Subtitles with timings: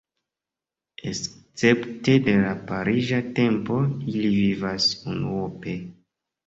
[1.11, 3.81] Escepte de la pariĝa tempo,
[4.17, 5.81] ili vivas unuope.